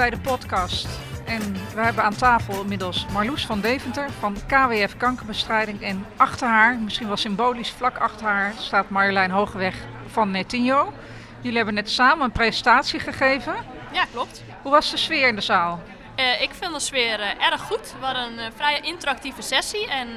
[0.00, 0.86] Bij de podcast.
[1.26, 5.82] En we hebben aan tafel inmiddels Marloes van Deventer van KWF Kankerbestrijding.
[5.82, 9.76] En achter haar, misschien wel symbolisch vlak achter haar, staat Marjolein Hogeweg
[10.06, 10.92] van Netinho.
[11.40, 13.54] Jullie hebben net samen een presentatie gegeven.
[13.92, 14.42] Ja, klopt.
[14.62, 15.82] Hoe was de sfeer in de zaal?
[16.16, 17.94] Uh, ik vind de sfeer uh, erg goed.
[17.98, 19.88] We hadden een uh, vrij interactieve sessie.
[19.88, 20.08] En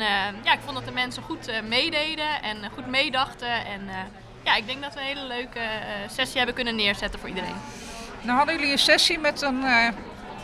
[0.44, 3.66] ja, ik vond dat de mensen goed meededen en goed meedachten.
[3.66, 3.82] En
[4.44, 5.62] ja, ik denk dat we een hele leuke
[6.10, 7.56] sessie hebben kunnen neerzetten voor iedereen.
[8.24, 9.64] Nou hadden jullie een sessie met een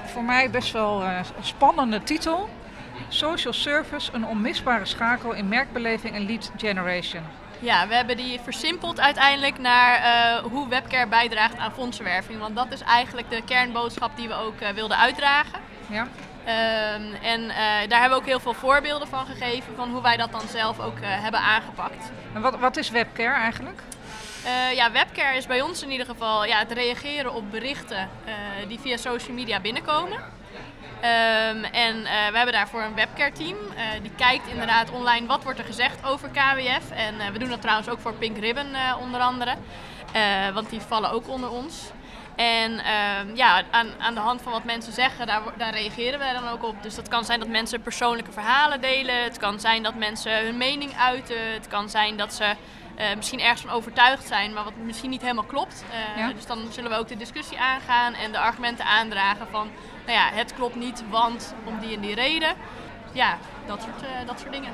[0.06, 1.04] voor mij best wel
[1.42, 2.50] spannende titel.
[3.08, 7.24] Social Service, een onmisbare schakel in merkbeleving en lead generation.
[7.60, 12.40] Ja, we hebben die versimpeld uiteindelijk naar uh, hoe webcare bijdraagt aan fondsenwerving.
[12.40, 15.60] Want dat is eigenlijk de kernboodschap die we ook wilden uitdragen.
[15.88, 16.02] Ja.
[16.02, 17.56] Um, en uh,
[17.88, 20.80] daar hebben we ook heel veel voorbeelden van gegeven van hoe wij dat dan zelf
[20.80, 22.12] ook hebben aangepakt.
[22.34, 23.82] En wat, wat is webcare eigenlijk?
[24.76, 28.10] Ja, webcare is bij ons in ieder geval ja, het reageren op berichten
[28.68, 30.18] die via social media binnenkomen.
[30.18, 33.58] Um, en uh, we hebben daarvoor een webcare team.
[34.02, 36.92] Die kijkt inderdaad online wat wordt er gezegd over KWF.
[36.92, 38.68] En we doen dat trouwens ook voor Pink Ribbon
[39.02, 39.56] onder andere.
[40.54, 41.92] want die vallen ook onder ons.
[42.40, 46.34] En ehm, ja, aan, aan de hand van wat mensen zeggen, daar, daar reageren wij
[46.34, 46.84] dan ook op.
[46.84, 49.24] Dus dat kan zijn dat mensen persoonlijke verhalen delen.
[49.24, 51.54] Het kan zijn dat mensen hun mening uiten.
[51.54, 52.56] Het kan zijn dat ze
[53.00, 55.84] uh, misschien ergens van overtuigd zijn, maar wat misschien niet helemaal klopt.
[55.90, 56.34] Uh, ja.
[56.34, 59.70] Dus dan zullen we ook de discussie aangaan en de argumenten aandragen van,
[60.06, 62.54] nou ja, het klopt niet, want om die en die reden.
[63.12, 64.72] Ja, dat soort, uh, dat soort dingen.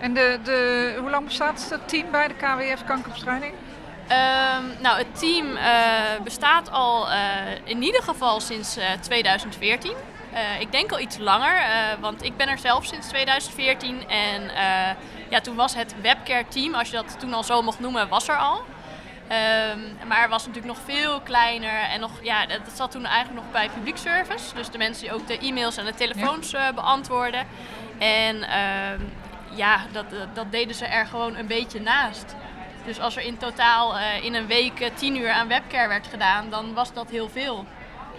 [0.00, 3.52] En de, de, hoe lang bestaat het team bij de KWF Kankerbestrijding?
[3.52, 5.46] Um, nou, het team
[6.24, 7.06] bestaat al
[7.64, 9.92] in ieder geval sinds 2014.
[10.34, 11.62] Uh, ik denk al iets langer,
[12.00, 14.50] want ik ben er zelf sinds 2014 en
[15.34, 18.28] ja, toen was het webcare team, als je dat toen al zo mocht noemen, was
[18.28, 18.56] er al.
[18.56, 23.44] Um, maar het was natuurlijk nog veel kleiner en nog, ja, dat, zat toen eigenlijk
[23.44, 24.54] nog bij publiek service.
[24.54, 26.72] Dus de mensen die ook de e-mails en de telefoons ja.
[26.72, 27.46] beantwoorden.
[27.98, 32.34] En uh, ja, dat, dat deden ze er gewoon een beetje naast.
[32.84, 36.74] Dus als er in totaal in een week tien uur aan webcare werd gedaan, dan
[36.74, 37.66] was dat heel veel.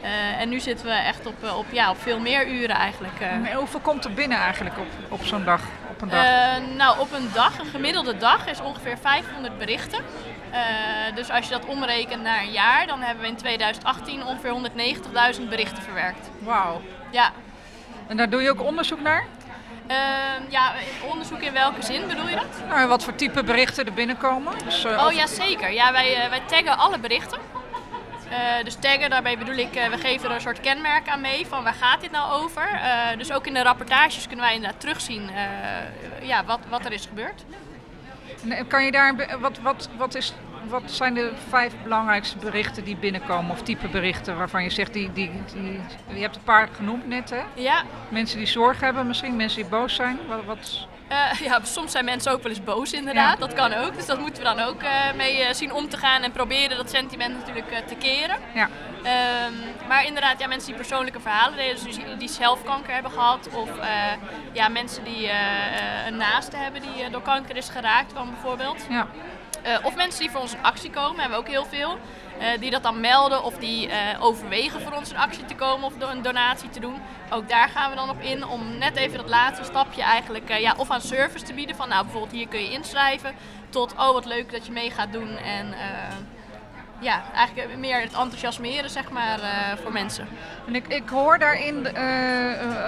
[0.04, 3.14] Uh, en nu zitten we echt op, op, ja, op veel meer uren eigenlijk.
[3.22, 3.56] Uh.
[3.56, 5.62] hoeveel komt er binnen eigenlijk op, op zo'n dag?
[5.90, 6.24] Op een dag?
[6.24, 10.00] Uh, nou, op een dag, een gemiddelde dag, is ongeveer 500 berichten.
[11.16, 14.54] dus als je dat omrekent naar een jaar, dan hebben we in 2018 ongeveer
[15.40, 16.30] 190.000 berichten verwerkt.
[16.40, 16.82] Wauw.
[17.12, 17.32] Ja.
[18.08, 19.26] En daar doe je ook onderzoek naar?
[20.50, 20.74] ja,
[21.10, 22.68] onderzoek in welke zin bedoel je dat?
[22.70, 24.54] Nou, wat voor type berichten er binnenkomen.
[24.66, 25.72] Dus, oh ja, zeker.
[25.72, 27.40] Ja, wij, wij taggen alle berichten.
[28.36, 31.48] Uh, dus taggen, daarbij bedoel ik, uh, we geven er een soort kenmerk aan mee
[31.48, 32.70] van waar gaat dit nou over.
[32.74, 35.30] Uh, dus ook in de rapportages kunnen wij inderdaad terugzien
[36.22, 37.46] ja, wat, wat er is gebeurd.
[38.68, 40.34] kan je daar, wat, wat, wat, is,
[40.68, 45.14] wat zijn de vijf belangrijkste berichten die binnenkomen of type berichten waarvan je zegt, die,
[45.14, 47.42] die, die, je hebt een paar genoemd net hè?
[47.54, 47.84] Ja.
[48.10, 50.20] Mensen die zorg hebben misschien, mensen die boos zijn.
[50.28, 50.88] Wat, wat...
[51.12, 53.46] Uh, ja, soms zijn mensen ook wel eens boos inderdaad, ja.
[53.46, 53.96] dat kan ook.
[53.96, 56.78] Dus dat moeten we dan ook uh, mee uh, zien om te gaan en proberen
[56.78, 58.38] dat sentiment natuurlijk te keren.
[58.54, 58.70] Ja.
[59.48, 63.12] Um, maar inderdaad, ja, mensen die persoonlijke verhalen delen, dus die, die zelf kanker hebben
[63.12, 63.50] gehad.
[63.54, 63.70] Of
[64.52, 65.30] ja, mensen die
[66.08, 68.86] een naaste hebben die door kanker is geraakt, bijvoorbeeld.
[68.90, 69.08] Ja.
[69.84, 71.98] of mensen die voor ons in actie komen, hebben we ook heel veel.
[72.40, 75.86] Uh, die dat dan melden of die uh, overwegen voor ons een actie te komen
[75.86, 76.96] of een donatie te doen.
[77.30, 80.60] Ook daar gaan we dan op in om net even dat laatste stapje eigenlijk uh,
[80.60, 81.76] ja, of aan service te bieden.
[81.76, 83.34] Van nou bijvoorbeeld hier kun je inschrijven
[83.70, 85.38] tot oh wat leuk dat je mee gaat doen.
[85.38, 85.74] En
[87.00, 89.40] ja, eigenlijk meer het enthousiasmeren zeg maar
[89.82, 90.28] voor mensen.
[90.68, 91.88] En ik, ik hoor daarin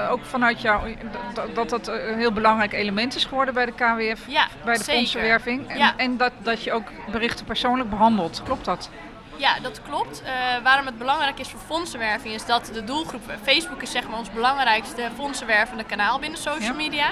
[0.10, 0.96] ook vanuit jou
[1.34, 4.84] dat, dat dat een heel belangrijk element is geworden bij de KWF, ja, bij de
[4.84, 5.70] fondsenwerving.
[5.70, 5.94] En, ja.
[5.98, 8.42] en dat, dat je ook berichten persoonlijk behandelt.
[8.44, 8.90] Klopt dat?
[9.38, 10.22] Ja, dat klopt.
[10.22, 10.30] Uh,
[10.64, 13.22] waarom het belangrijk is voor fondsenwerving is dat de doelgroep...
[13.44, 17.12] Facebook is zeg maar ons belangrijkste fondsenwervende kanaal binnen social media.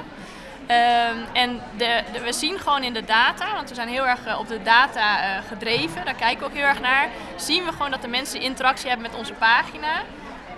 [0.69, 4.27] Uh, en de, de, we zien gewoon in de data, want we zijn heel erg
[4.27, 7.09] uh, op de data uh, gedreven, daar kijken we ook heel erg naar.
[7.35, 10.01] Zien we gewoon dat de mensen interactie hebben met onze pagina.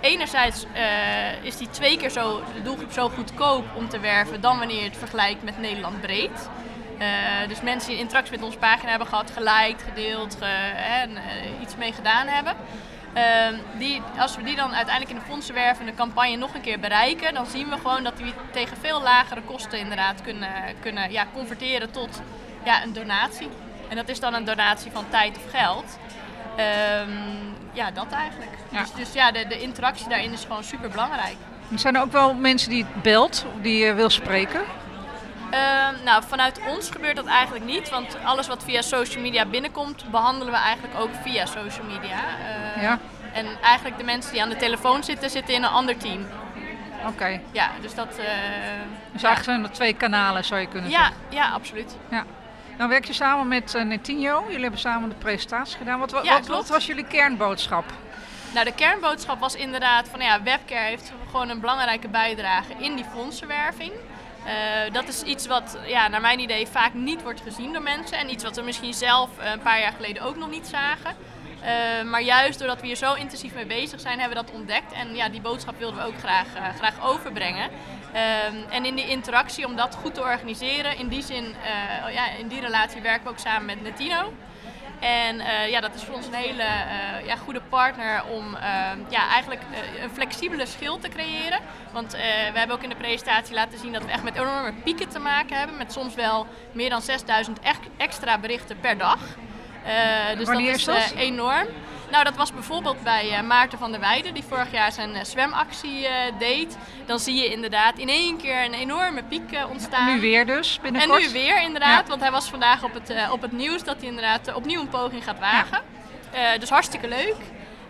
[0.00, 0.66] Enerzijds
[1.42, 4.88] is die twee keer zo, de doelgroep zo goedkoop om te werven dan wanneer je
[4.88, 6.48] het vergelijkt met Nederland breed.
[6.98, 11.60] Uh, dus mensen die interactie met onze pagina hebben gehad, geliked, gedeeld ge, en uh,
[11.62, 12.54] iets mee gedaan hebben.
[13.16, 17.34] Uh, die, als we die dan uiteindelijk in de fondsenwervende campagne nog een keer bereiken,
[17.34, 20.50] dan zien we gewoon dat die tegen veel lagere kosten inderdaad kunnen,
[20.80, 22.22] kunnen ja, converteren tot
[22.64, 23.48] ja, een donatie.
[23.88, 25.98] En dat is dan een donatie van tijd of geld.
[26.56, 27.10] Ehm,
[27.72, 28.50] ja, dat eigenlijk.
[28.68, 28.80] Ja.
[28.80, 31.36] Dus, dus ja, de, de interactie daarin is gewoon super belangrijk.
[31.74, 34.60] Zijn er ook wel mensen die belt, die je wil spreken?
[35.52, 40.10] Uh, nou, vanuit ons gebeurt dat eigenlijk niet, want alles wat via social media binnenkomt,
[40.10, 42.18] behandelen we eigenlijk ook via social media.
[42.76, 42.98] Uh, ja.
[43.32, 46.26] En eigenlijk de mensen die aan de telefoon zitten, zitten in een ander team.
[47.06, 47.40] Oké.
[47.52, 48.08] Ja, dus dat...
[48.18, 48.24] Uh,
[49.12, 51.16] dus eigenlijk zijn er twee kanalen, zou je kunnen ja, zeggen.
[51.28, 51.96] Ja, absoluut.
[52.10, 52.24] Ja.
[52.78, 54.44] Nou werk je samen met uh, Netinho.
[54.46, 55.98] Jullie hebben samen de presentatie gedaan.
[55.98, 57.84] Wat, ja, wat, wat, was jullie kernboodschap?
[58.54, 63.04] Nou, de kernboodschap was inderdaad van ja, webcare heeft gewoon een belangrijke bijdrage in die
[63.12, 63.92] fondsenwerving.
[64.48, 68.18] Uh, dat is iets wat ja, naar mijn idee vaak niet wordt gezien door mensen.
[68.18, 71.14] En iets wat we misschien zelf een paar jaar geleden ook nog niet zagen.
[71.62, 74.92] Uh, maar juist doordat we hier zo intensief mee bezig zijn, hebben we dat ontdekt.
[74.92, 76.46] En ja, die boodschap wilden we ook graag,
[76.76, 77.70] graag overbrengen.
[78.70, 81.54] En in die interactie, om dat goed te organiseren, in die zin,
[82.12, 84.32] ja, in die relatie werken we ook samen met Netino.
[85.00, 86.64] En ja, dat is voor ons een hele
[87.26, 88.56] ja, goede partner om
[89.08, 89.60] ja, eigenlijk
[90.02, 91.60] een flexibele schil te creëren.
[91.92, 95.08] Want we hebben ook in de presentatie laten zien dat we echt met enorme pieken
[95.08, 95.76] te maken hebben.
[95.76, 97.58] Met soms wel meer dan 6000
[97.96, 99.18] extra berichten per dag.
[100.36, 101.66] Dus Wanneer dat is, enorm.
[102.10, 106.08] Nou, dat was bijvoorbeeld bij uh, Maarten van der Weijden, die vorig jaar zijn zwemactie
[106.38, 106.76] deed.
[107.06, 110.14] Dan zie je inderdaad in één keer een enorme piek ontstaan.
[110.14, 111.20] Nu weer dus, binnenkort.
[111.20, 112.08] En nu weer inderdaad, ja.
[112.08, 115.24] want hij was vandaag op het, op het nieuws dat hij inderdaad opnieuw een poging
[115.24, 115.82] gaat wagen.
[116.32, 116.58] Ja.
[116.58, 117.36] dus hartstikke leuk.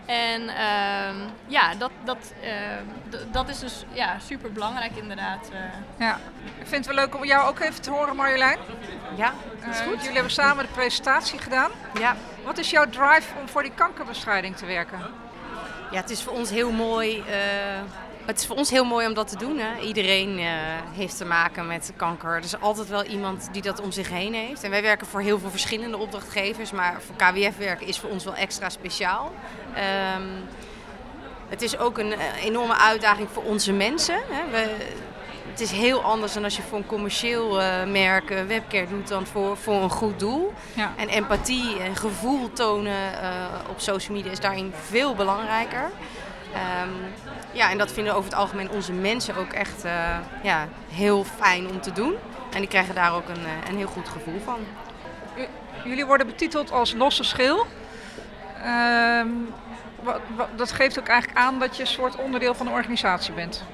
[0.09, 5.51] En uh, ja, dat, dat, uh, dat is dus ja, super belangrijk inderdaad.
[5.53, 5.59] Uh.
[5.99, 6.19] Ja,
[6.59, 8.59] ik vind het wel leuk om jou ook even te horen Marjolein.
[9.17, 9.33] Ja,
[9.65, 9.99] dat is goed.
[9.99, 11.71] jullie hebben samen de presentatie gedaan.
[11.99, 12.17] Ja.
[12.45, 14.99] Wat is jouw drive om voor die kankerbestrijding te werken?
[15.91, 17.25] Ja, het is voor ons heel mooi
[18.29, 19.59] het is voor ons heel mooi om dat te doen.
[19.59, 19.81] Hè.
[19.81, 20.47] Iedereen uh,
[20.93, 22.31] heeft te maken met kanker.
[22.37, 24.63] Er is altijd wel iemand die dat om zich heen heeft.
[24.63, 26.71] En wij werken voor heel veel verschillende opdrachtgevers.
[26.71, 29.33] Maar voor KWF werken is voor ons wel extra speciaal.
[30.17, 30.49] Um,
[31.49, 34.21] het is ook een enorme uitdaging voor onze mensen.
[34.29, 34.51] Hè.
[34.51, 34.77] We,
[35.51, 39.09] het is heel anders dan als je voor een commercieel uh, merk uh, webcare doet
[39.09, 40.53] dan voor, voor een goed doel.
[40.75, 40.93] Ja.
[40.97, 43.11] En empathie en gevoel tonen
[43.69, 45.91] op social media is daarin veel belangrijker.
[46.55, 46.95] Um,
[47.53, 51.69] ja, en dat vinden over het algemeen onze mensen ook echt uh, ja, heel fijn
[51.69, 52.15] om te doen.
[52.53, 54.59] En die krijgen daar ook een, een heel goed gevoel van.
[55.85, 57.67] jullie worden betiteld als losse schil.
[58.67, 59.55] Um,
[60.03, 63.35] wat, wat, dat geeft ook eigenlijk aan dat je een soort onderdeel van de organisatie
[63.35, 63.65] bent.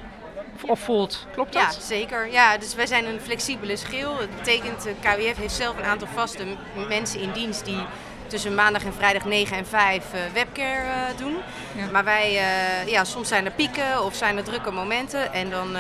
[0.61, 1.63] Of voelt, klopt dat?
[1.63, 2.33] Ja, zeker.
[2.33, 4.19] Ja, dus wij zijn een flexibele schil.
[4.19, 6.45] Het betekent, de KWF heeft zelf een aantal vaste
[6.89, 7.85] mensen in dienst die
[8.27, 11.37] tussen maandag en vrijdag 9 en 5 uh, webcare uh, doen.
[11.75, 11.91] Ja.
[11.93, 15.33] Maar wij, uh, ja, soms zijn er pieken of zijn er drukke momenten.
[15.33, 15.77] En dan,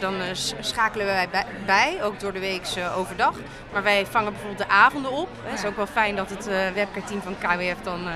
[0.00, 0.14] dan
[0.60, 2.62] schakelen wij bij, bij, ook door de week
[2.96, 3.34] overdag.
[3.72, 5.28] Maar wij vangen bijvoorbeeld de avonden op.
[5.44, 5.50] Ja.
[5.50, 6.44] Het is ook wel fijn dat het
[6.74, 8.06] webcare team van KWF dan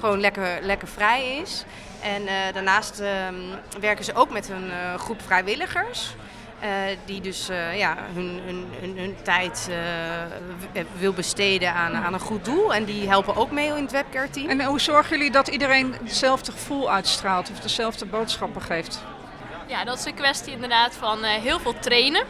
[0.00, 1.64] gewoon lekker, lekker vrij is.
[2.02, 2.22] En
[2.54, 3.34] daarnaast ehm,
[3.80, 6.14] werken ze ook met een groep vrijwilligers.
[6.62, 6.68] Uh,
[7.04, 12.20] die dus uh, ja, hun, hun, hun, hun tijd uh, wil besteden aan, aan een
[12.20, 12.74] goed doel.
[12.74, 14.48] En die helpen ook mee in het webcare team.
[14.48, 19.02] En hoe zorgen jullie dat iedereen hetzelfde gevoel uitstraalt of dezelfde boodschappen geeft?
[19.66, 22.24] Ja, dat is een kwestie inderdaad van heel veel trainen.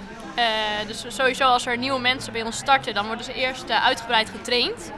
[0.87, 4.93] dus sowieso als er nieuwe mensen bij ons starten, dan worden ze eerst uitgebreid getraind.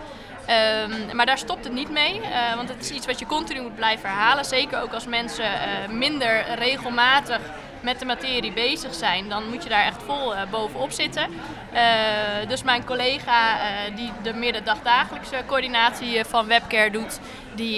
[0.48, 3.60] Um, maar daar stopt het niet mee, uh, want het is iets wat je continu
[3.60, 4.44] moet blijven herhalen.
[4.44, 7.40] Zeker ook als mensen uh, minder regelmatig
[7.84, 11.26] met de materie bezig zijn, dan moet je daar echt vol uh, bovenop zitten.
[12.48, 13.58] dus mijn collega
[13.94, 17.20] die de meer de dagdagelijkse coördinatie van webcare doet,
[17.54, 17.76] die,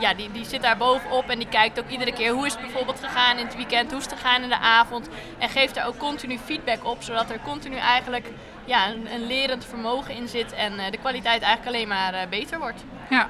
[0.00, 2.60] ja, die, die zit daar bovenop en die kijkt ook iedere keer hoe is het
[2.60, 5.08] bijvoorbeeld gegaan in het weekend, hoe is het gegaan in de avond.
[5.38, 8.26] En geeft daar ook continu feedback op, zodat er continu eigenlijk
[8.64, 12.84] ja, een, een lerend vermogen in zit en de kwaliteit eigenlijk alleen maar beter wordt.
[13.10, 13.28] Ja.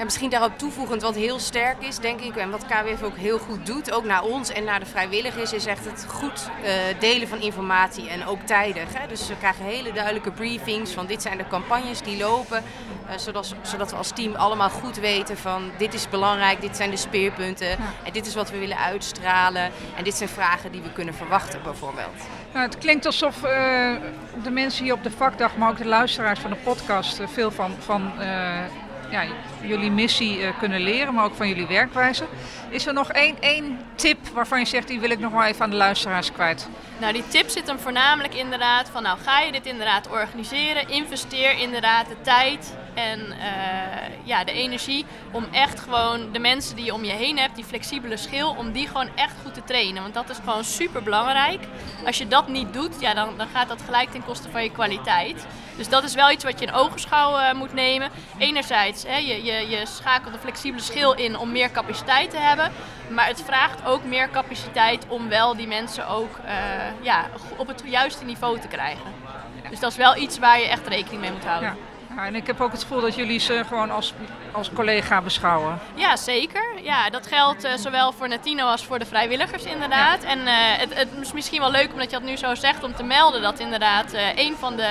[0.00, 3.38] En misschien daarop toevoegend wat heel sterk is, denk ik, en wat KWF ook heel
[3.38, 7.28] goed doet, ook naar ons en naar de vrijwilligers, is echt het goed uh, delen
[7.28, 8.84] van informatie en ook tijdig.
[8.98, 9.06] Hè?
[9.06, 12.62] Dus we krijgen hele duidelijke briefings van dit zijn de campagnes die lopen,
[13.08, 16.90] uh, zodat, zodat we als team allemaal goed weten van dit is belangrijk, dit zijn
[16.90, 17.76] de speerpunten ja.
[18.04, 21.62] en dit is wat we willen uitstralen en dit zijn vragen die we kunnen verwachten
[21.62, 22.16] bijvoorbeeld.
[22.52, 23.42] Nou, het klinkt alsof uh,
[24.42, 27.74] de mensen hier op de vakdag, maar ook de luisteraars van de podcast, veel van,
[27.78, 28.12] van
[29.10, 29.24] ja,
[29.62, 32.24] jullie missie uh, kunnen leren, maar ook van jullie werkwijze.
[32.68, 35.62] Is er nog één, één tip waarvan je zegt, die wil ik nog wel even
[35.62, 36.68] aan de luisteraars kwijt?
[36.98, 41.58] Nou, die tip zit hem voornamelijk inderdaad van, nou ga je dit inderdaad organiseren, investeer
[41.58, 46.94] inderdaad de tijd en uh, ja, de energie om echt gewoon de mensen die je
[46.94, 50.02] om je heen hebt, die flexibele schil, om die gewoon echt goed te trainen.
[50.02, 51.60] Want dat is gewoon super belangrijk.
[52.06, 54.70] Als je dat niet doet, ja, dan, dan gaat dat gelijk ten koste van je
[54.70, 55.46] kwaliteit.
[55.76, 58.10] Dus dat is wel iets wat je in ogenschouw uh, moet nemen.
[58.38, 62.72] Enerzijds, hè, je, je, je schakelt een flexibele schil in om meer capaciteit te hebben.
[63.08, 66.52] Maar het vraagt ook meer capaciteit om wel die mensen ook uh,
[67.00, 67.26] ja,
[67.56, 69.12] op het juiste niveau te krijgen.
[69.70, 71.76] Dus dat is wel iets waar je echt rekening mee moet houden.
[72.16, 74.14] Ja, en ik heb ook het gevoel dat jullie ze gewoon als,
[74.52, 75.78] als collega beschouwen.
[75.94, 76.64] Ja, zeker.
[76.82, 80.22] Ja, dat geldt uh, zowel voor Netino als voor de vrijwilligers inderdaad.
[80.22, 82.94] En uh, het, het, is misschien wel leuk omdat je dat nu zo zegt om
[82.94, 84.88] te melden dat inderdaad uh, een van de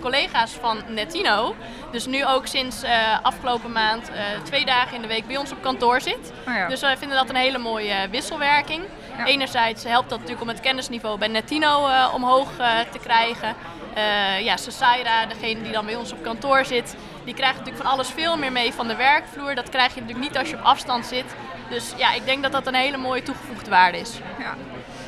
[0.00, 1.54] collega's van Netino,
[1.90, 2.82] dus nu ook sinds
[3.22, 4.10] afgelopen maand
[4.42, 6.32] twee dagen in de week bij ons op kantoor zit.
[6.48, 6.68] Oh ja.
[6.68, 8.84] Dus wij vinden dat een hele mooie wisselwerking.
[9.16, 9.26] Ja.
[9.26, 12.48] Enerzijds helpt dat natuurlijk om het kennisniveau bij Netino omhoog
[12.92, 13.54] te krijgen.
[13.96, 17.92] Uh, ja, Sasaira, degene die dan bij ons op kantoor zit, die krijgt natuurlijk van
[17.92, 19.54] alles veel meer mee van de werkvloer.
[19.54, 21.24] Dat krijg je natuurlijk niet als je op afstand zit.
[21.68, 24.18] Dus ja, ik denk dat dat een hele mooie toegevoegde waarde is.
[24.38, 24.56] Ja.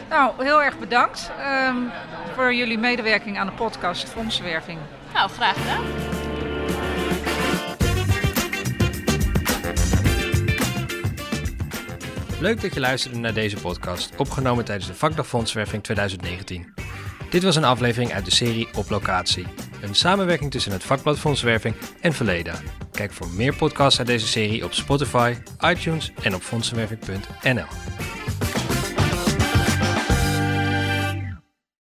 [0.08, 1.30] Nou, heel erg bedankt
[1.66, 1.90] um,
[2.34, 4.78] voor jullie medewerking aan de podcast Fondsenwerving.
[5.12, 5.84] Nou, graag gedaan.
[12.40, 16.83] Leuk dat je luisterde naar deze podcast, opgenomen tijdens de Vakdag Fondswerving 2019.
[17.30, 19.46] Dit was een aflevering uit de serie Op Locatie.
[19.80, 22.54] Een samenwerking tussen het vakblad Fondsenwerving en Verleda.
[22.92, 27.66] Kijk voor meer podcasts uit deze serie op Spotify, iTunes en op fondsenwerving.nl.